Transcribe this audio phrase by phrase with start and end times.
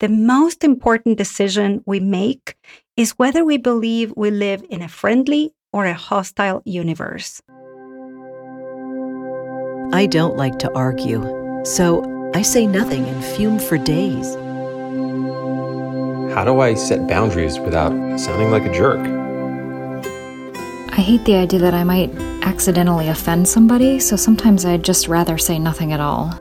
[0.00, 2.56] the most important decision we make
[2.96, 7.40] is whether we believe we live in a friendly or a hostile universe.
[9.92, 11.22] I don't like to argue,
[11.64, 12.02] so
[12.34, 14.34] I say nothing and fume for days.
[16.34, 19.00] How do I set boundaries without sounding like a jerk?
[20.90, 25.38] I hate the idea that I might accidentally offend somebody, so sometimes I'd just rather
[25.38, 26.38] say nothing at all.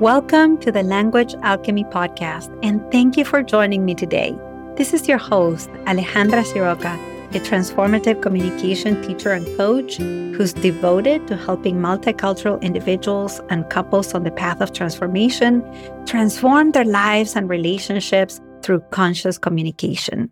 [0.00, 4.32] Welcome to the Language Alchemy Podcast, and thank you for joining me today.
[4.76, 6.94] This is your host, Alejandra Siroka,
[7.34, 14.22] a transformative communication teacher and coach who's devoted to helping multicultural individuals and couples on
[14.22, 15.64] the path of transformation
[16.06, 20.30] transform their lives and relationships through conscious communication.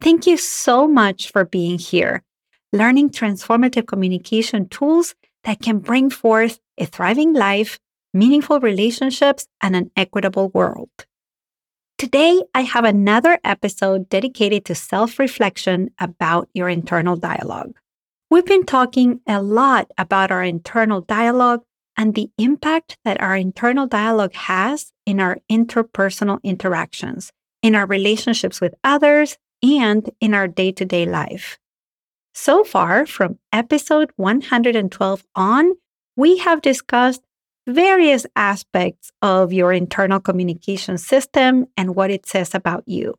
[0.00, 2.22] Thank you so much for being here,
[2.72, 7.78] learning transformative communication tools that can bring forth a thriving life
[8.12, 10.90] meaningful relationships, and an equitable world.
[11.98, 17.76] Today, I have another episode dedicated to self reflection about your internal dialogue.
[18.30, 21.62] We've been talking a lot about our internal dialogue
[21.96, 28.60] and the impact that our internal dialogue has in our interpersonal interactions, in our relationships
[28.60, 31.58] with others, and in our day to day life.
[32.32, 35.72] So far, from episode 112 on,
[36.16, 37.22] we have discussed
[37.72, 43.14] various aspects of your internal communication system and what it says about you.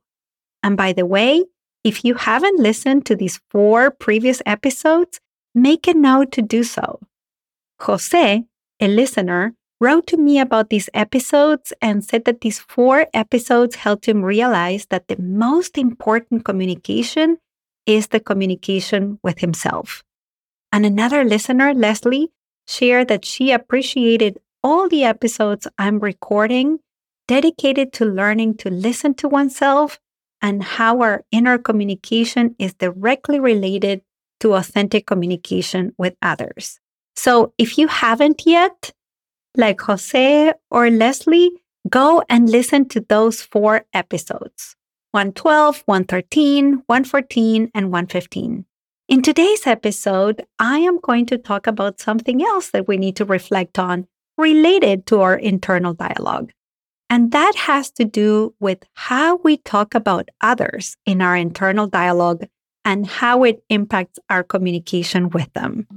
[0.64, 1.46] And by the way,
[1.84, 5.20] if you haven't listened to these four previous episodes,
[5.56, 7.00] make a note to do so.
[7.82, 8.44] Jose,
[8.80, 14.08] a listener, wrote to me about these episodes and said that these four episodes helped
[14.08, 17.38] him realize that the most important communication
[17.88, 20.04] is the communication with himself.
[20.72, 22.30] And another listener, Leslie,
[22.68, 26.80] shared that she appreciated all the episodes I'm recording
[27.28, 30.00] dedicated to learning to listen to oneself
[30.42, 34.02] and how our inner communication is directly related
[34.40, 36.80] to authentic communication with others.
[37.16, 38.92] So if you haven't yet,
[39.56, 41.52] like Jose or Leslie,
[41.90, 44.76] go and listen to those four episodes
[45.12, 48.66] 112, 113, 114, and 115.
[49.12, 53.26] In today's episode, I am going to talk about something else that we need to
[53.26, 54.08] reflect on
[54.38, 56.54] related to our internal dialogue.
[57.10, 62.46] And that has to do with how we talk about others in our internal dialogue
[62.86, 65.88] and how it impacts our communication with them.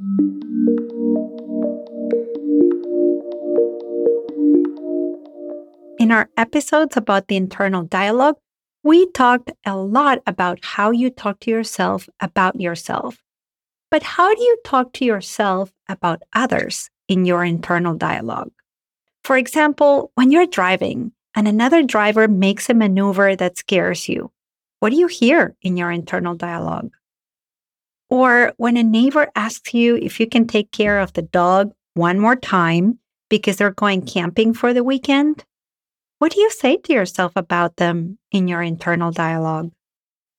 [6.01, 8.39] In our episodes about the internal dialogue,
[8.85, 13.17] we talked a lot about how you talk to yourself about yourself.
[13.91, 18.53] But how do you talk to yourself about others in your internal dialogue?
[19.23, 24.31] For example, when you're driving and another driver makes a maneuver that scares you,
[24.81, 26.93] what do you hear in your internal dialogue?
[28.11, 32.19] Or when a neighbor asks you if you can take care of the dog one
[32.19, 32.99] more time
[33.31, 35.43] because they're going camping for the weekend,
[36.19, 39.73] what do you say to yourself about them in your internal dialogue?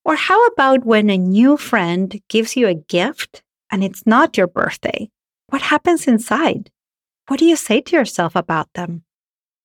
[0.03, 4.47] Or how about when a new friend gives you a gift and it's not your
[4.47, 5.09] birthday?
[5.49, 6.71] What happens inside?
[7.27, 9.03] What do you say to yourself about them?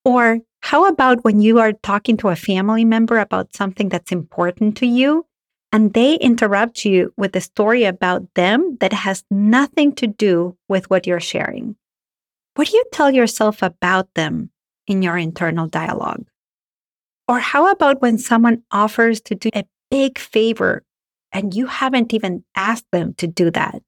[0.04, 4.76] Or how about when you are talking to a family member about something that's important
[4.78, 5.26] to you
[5.72, 10.88] and they interrupt you with a story about them that has nothing to do with
[10.90, 11.76] what you're sharing?
[12.54, 14.50] What do you tell yourself about them
[14.90, 16.26] in your internal dialogue?
[17.28, 20.82] Or how about when someone offers to do a big favor
[21.32, 23.82] and you haven't even asked them to do that?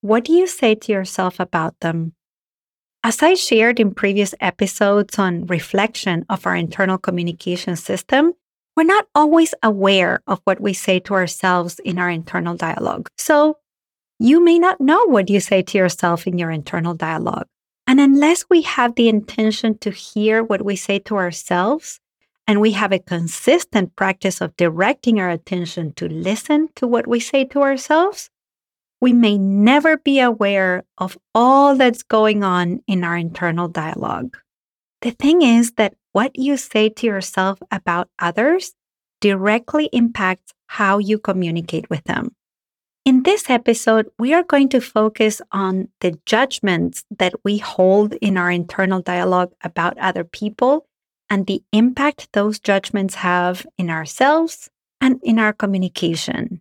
[0.00, 2.14] What do you say to yourself about them?
[3.02, 8.34] As I shared in previous episodes on reflection of our internal communication system,
[8.76, 13.08] we're not always aware of what we say to ourselves in our internal dialogue.
[13.18, 13.58] So
[14.20, 17.48] you may not know what you say to yourself in your internal dialogue.
[17.90, 21.98] And unless we have the intention to hear what we say to ourselves,
[22.46, 27.18] and we have a consistent practice of directing our attention to listen to what we
[27.18, 28.30] say to ourselves,
[29.00, 34.38] we may never be aware of all that's going on in our internal dialogue.
[35.02, 38.72] The thing is that what you say to yourself about others
[39.20, 42.36] directly impacts how you communicate with them.
[43.06, 48.36] In this episode, we are going to focus on the judgments that we hold in
[48.36, 50.86] our internal dialogue about other people
[51.30, 54.68] and the impact those judgments have in ourselves
[55.00, 56.60] and in our communication.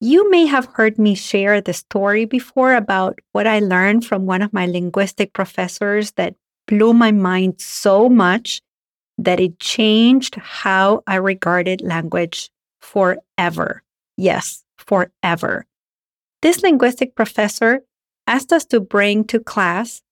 [0.00, 4.42] You may have heard me share the story before about what I learned from one
[4.42, 6.34] of my linguistic professors that
[6.66, 8.60] blew my mind so much
[9.16, 12.50] that it changed how I regarded language
[12.80, 13.82] forever.
[14.16, 15.66] Yes, forever.
[16.42, 17.82] This linguistic professor
[18.26, 20.02] asked us to bring to class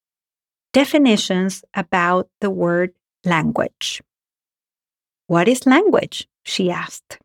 [0.73, 2.93] definitions about the word
[3.25, 4.01] language.
[5.27, 6.27] What is language?
[6.43, 7.19] She asked.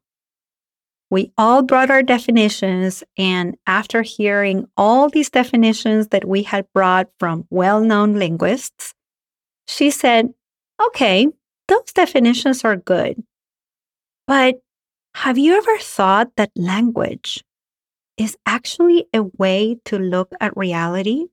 [1.09, 7.09] We all brought our definitions, and after hearing all these definitions that we had brought
[7.21, 8.93] from well known linguists,
[9.69, 10.35] she said,
[10.85, 11.29] Okay,
[11.69, 13.23] those definitions are good.
[14.27, 14.57] But
[15.17, 17.43] have you ever thought that language
[18.19, 21.25] is actually a way to look at reality?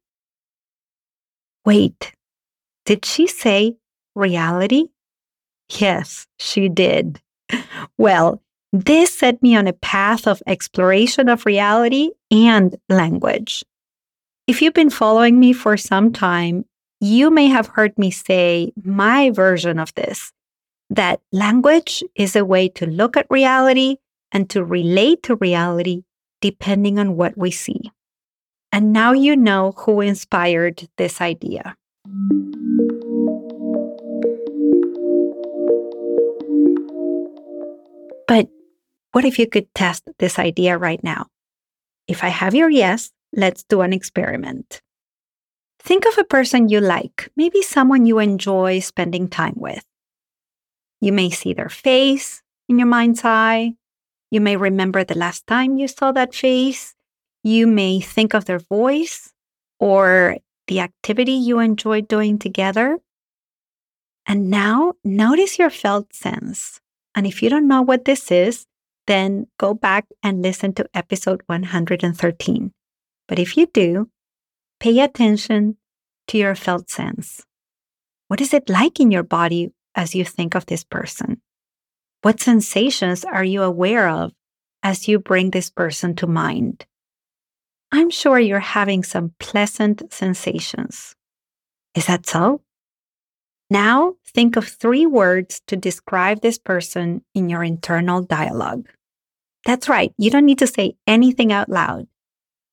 [1.66, 2.14] Wait,
[2.86, 3.76] did she say
[4.16, 4.86] reality?
[5.70, 7.22] Yes, she did.
[7.98, 8.42] Well,
[8.72, 13.66] this set me on a path of exploration of reality and language.
[14.48, 16.66] If you've been following me for some time,
[17.02, 20.32] you may have heard me say my version of this
[20.94, 23.98] that language is a way to look at reality
[24.32, 26.04] and to relate to reality
[26.40, 27.92] depending on what we see.
[28.72, 31.76] And now you know who inspired this idea.
[38.28, 38.50] But
[39.14, 41.28] what if you could test this idea right now?
[42.08, 44.82] If I have your yes, let's do an experiment.
[45.80, 49.84] Think of a person you like, maybe someone you enjoy spending time with.
[51.04, 53.76] You may see their face in your mind's eye.
[54.32, 56.96] You may remember the last time you saw that face.
[57.44, 59.34] You may think of their voice
[59.82, 60.38] or
[60.70, 63.00] the activity you enjoyed doing together.
[64.26, 66.80] And now notice your felt sense.
[67.14, 68.66] And if you don't know what this is,
[69.06, 72.72] then go back and listen to episode 113.
[73.28, 74.08] But if you do,
[74.80, 75.76] pay attention
[76.30, 77.44] to your felt sense.
[78.30, 81.42] What is it like in your body as you think of this person?
[82.22, 84.32] What sensations are you aware of
[84.82, 86.86] as you bring this person to mind?
[87.92, 91.16] I'm sure you're having some pleasant sensations.
[91.96, 92.62] Is that so?
[93.70, 98.88] Now think of three words to describe this person in your internal dialogue.
[99.66, 102.08] That's right, you don't need to say anything out loud.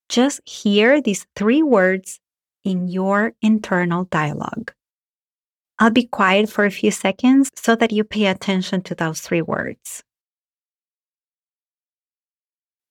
[0.08, 2.20] Just hear these three words
[2.64, 4.72] in your internal dialogue.
[5.81, 9.41] I'll be quiet for a few seconds so that you pay attention to those three
[9.41, 10.05] words.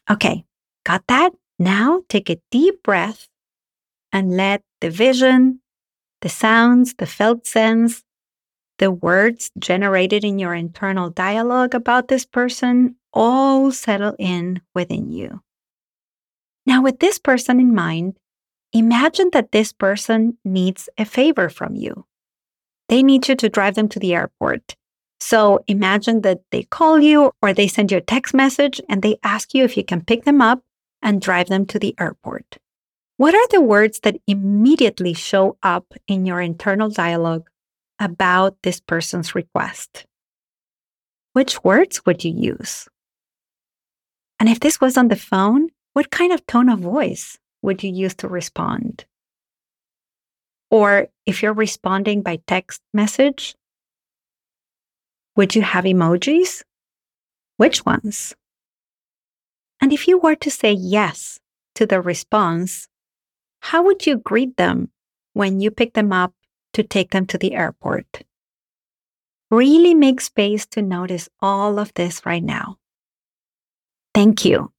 [0.09, 0.43] Okay,
[0.83, 1.33] got that?
[1.59, 3.27] Now take a deep breath
[4.11, 5.61] and let the vision,
[6.21, 8.03] the sounds, the felt sense,
[8.79, 15.41] the words generated in your internal dialogue about this person all settle in within you.
[16.65, 18.17] Now, with this person in mind,
[18.73, 22.05] imagine that this person needs a favor from you
[22.89, 24.75] they need you to drive them to the airport.
[25.19, 29.17] So imagine that they call you or they send you a text message and they
[29.23, 30.63] ask you if you can pick them up
[31.01, 32.57] and drive them to the airport.
[33.17, 37.49] What are the words that immediately show up in your internal dialogue
[37.99, 40.05] about this person's request?
[41.33, 42.87] Which words would you use?
[44.39, 47.91] And if this was on the phone, what kind of tone of voice would you
[47.91, 49.05] use to respond?
[50.71, 53.55] Or if you're responding by text message,
[55.35, 56.63] would you have emojis?
[57.57, 58.35] Which ones?
[59.81, 61.39] And if you were to say yes
[61.75, 62.87] to the response,
[63.61, 64.89] how would you greet them
[65.33, 66.33] when you pick them up
[66.73, 68.23] to take them to the airport?
[69.49, 72.77] Really make space to notice all of this right now.
[74.13, 74.71] Thank you.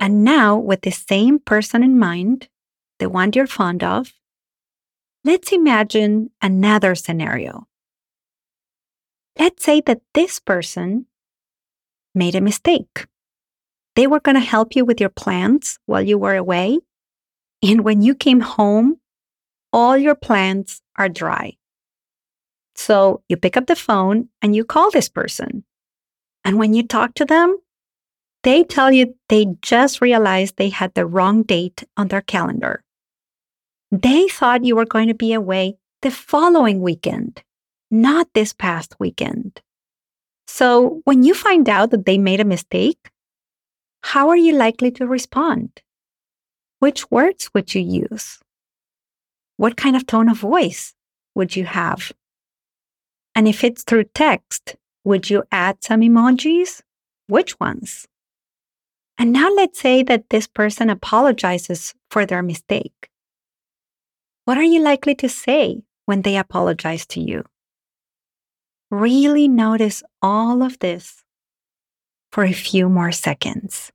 [0.00, 2.48] And now, with the same person in mind,
[2.98, 4.12] the one you're fond of,
[5.24, 7.66] let's imagine another scenario.
[9.38, 11.06] Let's say that this person
[12.14, 13.06] made a mistake.
[13.94, 16.78] They were going to help you with your plants while you were away.
[17.62, 19.00] And when you came home,
[19.72, 21.56] all your plants are dry.
[22.74, 25.64] So you pick up the phone and you call this person.
[26.44, 27.56] And when you talk to them,
[28.46, 32.80] they tell you they just realized they had the wrong date on their calendar.
[33.90, 37.42] They thought you were going to be away the following weekend,
[37.90, 39.60] not this past weekend.
[40.46, 43.10] So when you find out that they made a mistake,
[44.04, 45.82] how are you likely to respond?
[46.78, 48.38] Which words would you use?
[49.56, 50.94] What kind of tone of voice
[51.34, 52.12] would you have?
[53.34, 56.82] And if it's through text, would you add some emojis?
[57.26, 58.06] Which ones?
[59.18, 63.08] And now let's say that this person apologizes for their mistake.
[64.44, 67.44] What are you likely to say when they apologize to you?
[68.90, 71.24] Really notice all of this
[72.30, 73.90] for a few more seconds.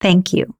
[0.00, 0.54] Thank you.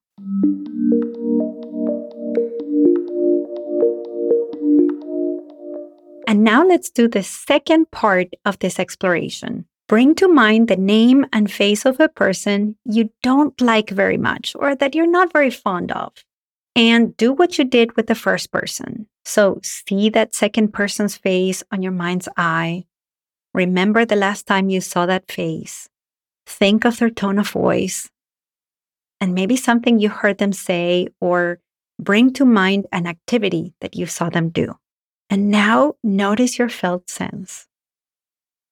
[6.28, 9.66] And now let's do the second part of this exploration.
[9.92, 14.56] Bring to mind the name and face of a person you don't like very much
[14.58, 16.14] or that you're not very fond of.
[16.74, 19.06] And do what you did with the first person.
[19.26, 22.86] So see that second person's face on your mind's eye.
[23.52, 25.90] Remember the last time you saw that face.
[26.46, 28.08] Think of their tone of voice
[29.20, 31.58] and maybe something you heard them say or
[32.00, 34.74] bring to mind an activity that you saw them do.
[35.28, 37.68] And now notice your felt sense.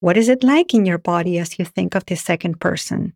[0.01, 3.13] What is it like in your body as you think of this second person?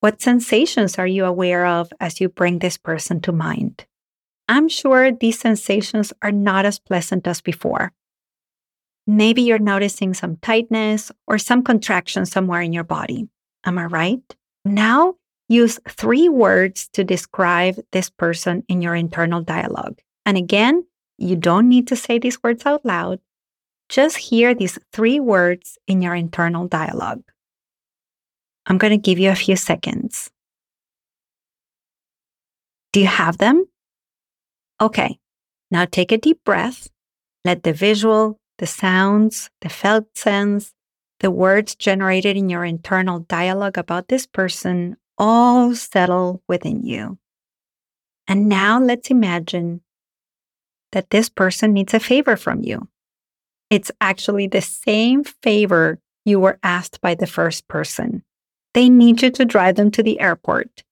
[0.00, 3.84] What sensations are you aware of as you bring this person to mind?
[4.48, 7.92] I'm sure these sensations are not as pleasant as before.
[9.06, 13.28] Maybe you're noticing some tightness or some contraction somewhere in your body.
[13.66, 14.36] Am I right?
[14.64, 15.16] Now
[15.50, 20.00] use three words to describe this person in your internal dialogue.
[20.24, 20.86] And again,
[21.18, 23.20] you don't need to say these words out loud.
[23.88, 27.22] Just hear these three words in your internal dialogue.
[28.66, 30.30] I'm going to give you a few seconds.
[32.92, 33.66] Do you have them?
[34.80, 35.18] Okay,
[35.70, 36.88] now take a deep breath.
[37.44, 40.72] Let the visual, the sounds, the felt sense,
[41.20, 47.18] the words generated in your internal dialogue about this person all settle within you.
[48.26, 49.82] And now let's imagine
[50.92, 52.88] that this person needs a favor from you.
[53.70, 58.22] It's actually the same favor you were asked by the first person.
[58.72, 60.82] They need you to drive them to the airport.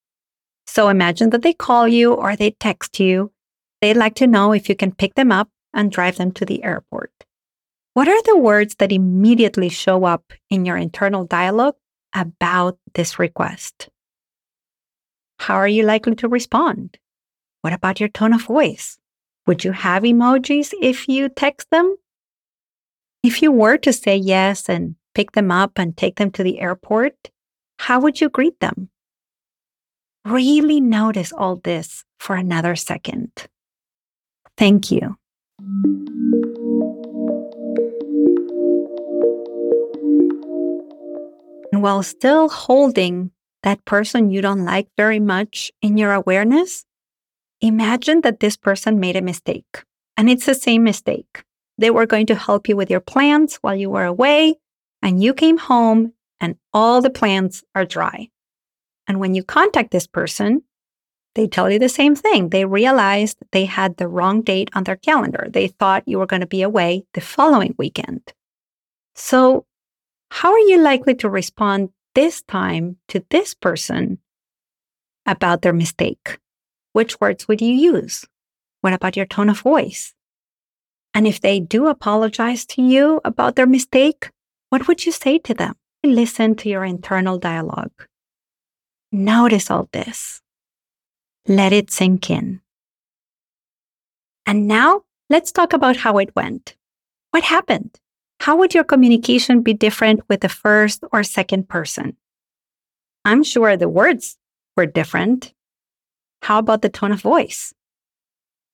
[0.66, 3.32] So imagine that they call you or they text you.
[3.80, 6.62] They'd like to know if you can pick them up and drive them to the
[6.62, 7.12] airport.
[7.94, 11.74] What are the words that immediately show up in your internal dialogue
[12.14, 13.90] about this request?
[15.38, 16.98] How are you likely to respond?
[17.62, 18.98] What about your tone of voice?
[19.46, 21.96] Would you have emojis if you text them?
[23.22, 26.58] If you were to say yes and pick them up and take them to the
[26.58, 27.30] airport,
[27.78, 28.90] how would you greet them?
[30.24, 33.30] Really notice all this for another second.
[34.58, 35.16] Thank you.
[41.72, 43.30] And while still holding
[43.62, 46.84] that person you don't like very much in your awareness,
[47.60, 49.84] imagine that this person made a mistake
[50.16, 51.44] and it's the same mistake.
[51.78, 54.56] They were going to help you with your plants while you were away,
[55.00, 58.28] and you came home and all the plants are dry.
[59.06, 60.62] And when you contact this person,
[61.34, 62.50] they tell you the same thing.
[62.50, 65.48] They realized they had the wrong date on their calendar.
[65.48, 68.32] They thought you were going to be away the following weekend.
[69.14, 69.64] So,
[70.30, 74.18] how are you likely to respond this time to this person
[75.26, 76.38] about their mistake?
[76.92, 78.26] Which words would you use?
[78.82, 80.14] What about your tone of voice?
[81.14, 84.30] And if they do apologize to you about their mistake,
[84.70, 85.74] what would you say to them?
[86.02, 87.92] Listen to your internal dialogue.
[89.12, 90.40] Notice all this.
[91.46, 92.60] Let it sink in.
[94.46, 96.76] And now let's talk about how it went.
[97.30, 98.00] What happened?
[98.42, 102.16] how would your communication be different with the first or second person?
[103.24, 104.36] I'm sure the words
[104.76, 105.54] were different.
[106.42, 107.72] How about the tone of voice?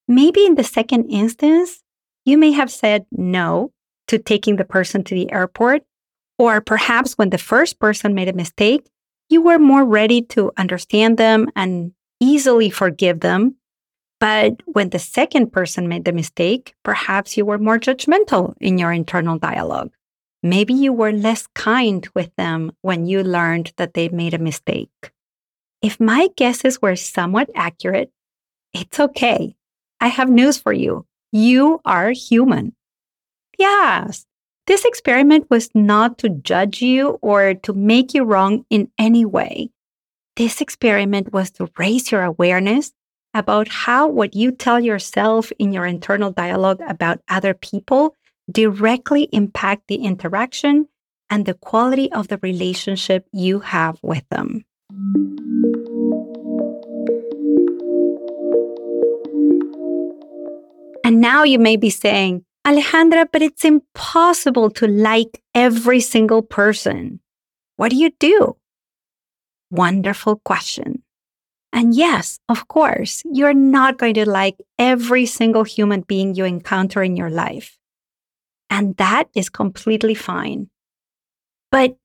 [0.09, 1.83] Maybe in the second instance,
[2.29, 3.73] you may have said no
[4.09, 5.83] to taking the person to the airport,
[6.39, 8.87] or perhaps when the first person made a mistake,
[9.29, 13.57] you were more ready to understand them and easily forgive them
[14.21, 18.93] but when the second person made the mistake, perhaps you were more judgmental in your
[18.93, 19.91] internal dialogue.
[20.43, 25.13] Maybe you were less kind with them when you learned that they made a mistake.
[25.83, 28.11] If my guesses were somewhat accurate,
[28.73, 29.57] it's okay.
[30.01, 31.07] I have news for you.
[31.33, 32.75] You are human.
[33.59, 34.25] Yes,
[34.67, 39.71] this experiment was not to judge you or to make you wrong in any way.
[40.37, 42.93] This experiment was to raise your awareness
[43.35, 48.15] about how what you tell yourself in your internal dialogue about other people
[48.51, 50.89] directly impact the interaction
[51.29, 54.65] and the quality of the relationship you have with them.
[61.09, 67.21] And now you may be saying, Alejandra, but it's impossible to like every single person.
[67.77, 68.59] What do you do?
[69.71, 71.03] Wonderful question.
[71.73, 77.03] And yes, of course, you're not going to like every single human being you encounter
[77.03, 77.79] in your life.
[78.69, 80.69] And that is completely fine.
[81.73, 81.97] But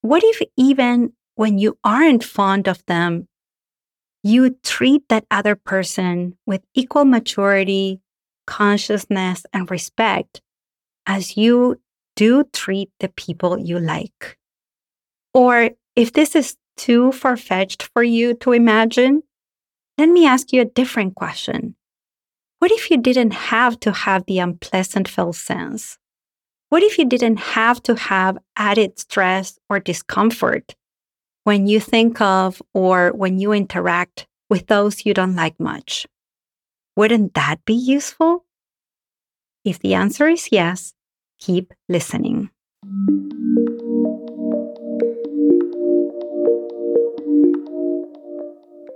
[0.00, 3.28] what if even when you aren't fond of them,
[4.22, 8.00] you treat that other person with equal maturity,
[8.46, 10.40] consciousness, and respect
[11.06, 11.80] as you
[12.16, 14.38] do treat the people you like?
[15.34, 19.22] Or if this is too far fetched for you to imagine,
[19.98, 21.74] let me ask you a different question.
[22.58, 25.98] What if you didn't have to have the unpleasant felt sense?
[26.68, 30.74] What if you didn't have to have added stress or discomfort
[31.44, 36.06] when you think of or when you interact with those you don't like much?
[36.96, 38.46] Wouldn't that be useful?
[39.64, 40.94] If the answer is yes,
[41.38, 42.48] keep listening.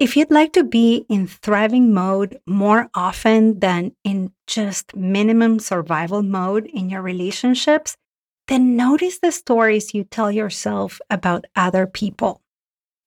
[0.00, 6.23] If you'd like to be in thriving mode more often than in just minimum survival
[6.23, 7.99] mode in your relationships,
[8.49, 12.40] then notice the stories you tell yourself about other people.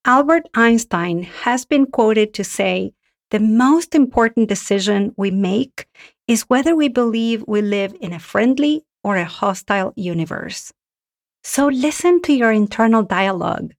[0.05, 2.93] Albert Einstein has been quoted to say,
[3.33, 5.87] the most important decision we make
[6.27, 10.71] is whether we believe we live in a friendly or a hostile universe.
[11.43, 13.73] So listen to your internal dialogue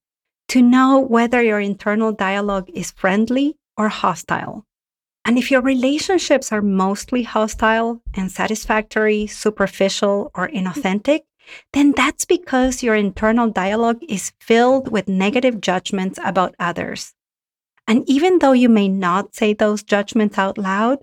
[0.48, 4.66] to know whether your internal dialogue is friendly or hostile.
[5.24, 11.20] And if your relationships are mostly hostile, unsatisfactory, superficial, or inauthentic,
[11.72, 17.14] then that's because your internal dialogue is filled with negative judgments about others.
[17.86, 20.98] And even though you may not say those judgments out loud,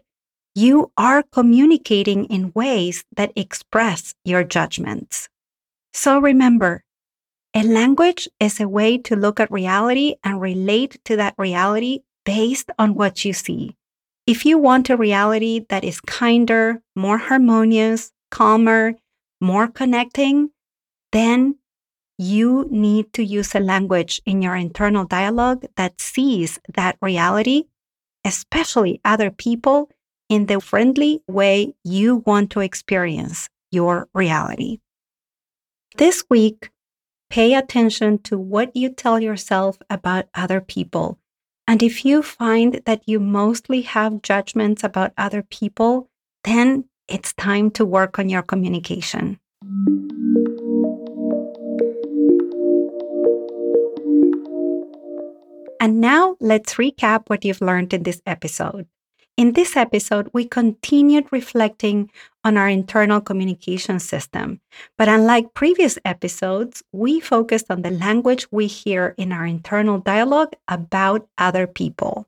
[0.56, 5.30] you are communicating in ways that express your judgments.
[5.94, 6.84] So remember,
[7.54, 12.70] a language is a way to look at reality and relate to that reality based
[12.79, 13.75] on what you see.
[14.25, 18.94] If you want a reality that is kinder, more harmonious, calmer,
[19.42, 20.51] more connecting,
[21.12, 21.55] then
[22.22, 27.64] you need to use a language in your internal dialogue that sees that reality,
[28.24, 29.90] especially other people,
[30.29, 34.79] in the friendly way you want to experience your reality.
[35.98, 36.70] This week,
[37.31, 41.18] Pay attention to what you tell yourself about other people.
[41.66, 46.10] And if you find that you mostly have judgments about other people,
[46.44, 49.40] then it's time to work on your communication.
[55.81, 58.85] And now let's recap what you've learned in this episode.
[59.35, 62.11] In this episode, we continued reflecting
[62.44, 64.61] on our internal communication system.
[64.96, 70.53] But unlike previous episodes, we focused on the language we hear in our internal dialogue
[70.67, 72.27] about other people.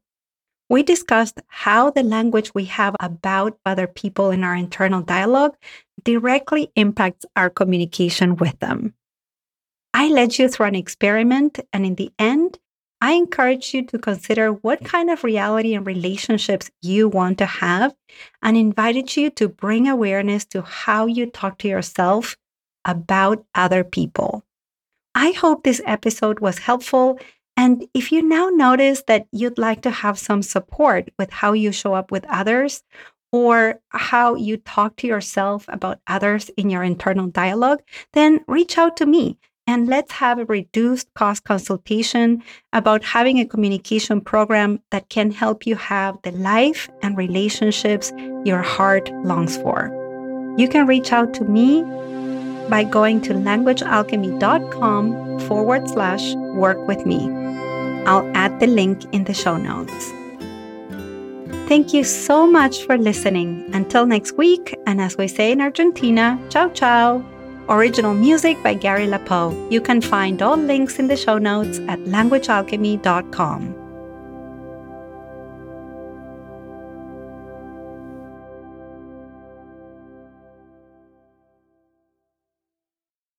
[0.68, 5.56] We discussed how the language we have about other people in our internal dialogue
[6.04, 8.96] directly impacts our communication with them.
[9.94, 12.58] I led you through an experiment, and in the end,
[13.04, 17.94] I encourage you to consider what kind of reality and relationships you want to have
[18.42, 22.38] and invited you to bring awareness to how you talk to yourself
[22.86, 24.46] about other people.
[25.14, 27.20] I hope this episode was helpful.
[27.58, 31.74] And if you now notice that you'd like to have some support with how you
[31.74, 32.84] show up with others
[33.34, 37.82] or how you talk to yourself about others in your internal dialogue,
[38.14, 39.38] then reach out to me
[39.68, 42.42] and let's have a reduced cost consultation
[42.74, 48.12] about having a communication program that can help you have the life and relationships
[48.46, 49.92] your heart longs for.
[50.58, 51.82] You can reach out to me
[52.70, 57.30] by going to languagealchemy.com forward slash work with me.
[58.06, 60.12] I'll add the link in the show notes.
[61.68, 63.70] Thank you so much for listening.
[63.74, 67.33] Until next week, and as we say in Argentina, ciao ciao.
[67.70, 69.72] Original music by Gary LaPoe.
[69.72, 73.83] You can find all links in the show notes at languagealchemy.com.